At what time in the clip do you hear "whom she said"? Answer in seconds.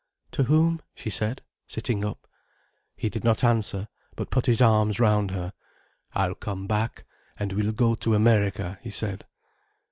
0.45-1.43